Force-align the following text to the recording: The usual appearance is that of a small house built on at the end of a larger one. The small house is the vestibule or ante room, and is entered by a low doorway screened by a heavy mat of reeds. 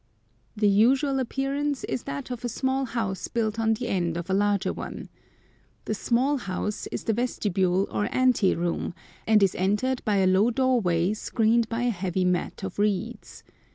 The 0.57 0.67
usual 0.67 1.19
appearance 1.19 1.83
is 1.83 2.05
that 2.05 2.31
of 2.31 2.43
a 2.43 2.49
small 2.49 2.85
house 2.85 3.27
built 3.27 3.59
on 3.59 3.69
at 3.73 3.77
the 3.77 3.87
end 3.87 4.17
of 4.17 4.31
a 4.31 4.33
larger 4.33 4.73
one. 4.73 5.09
The 5.85 5.93
small 5.93 6.37
house 6.37 6.87
is 6.87 7.03
the 7.03 7.13
vestibule 7.13 7.87
or 7.91 8.09
ante 8.11 8.55
room, 8.55 8.95
and 9.27 9.43
is 9.43 9.53
entered 9.53 10.03
by 10.03 10.15
a 10.15 10.25
low 10.25 10.49
doorway 10.49 11.13
screened 11.13 11.69
by 11.69 11.83
a 11.83 11.91
heavy 11.91 12.25
mat 12.25 12.63
of 12.63 12.79
reeds. 12.79 13.43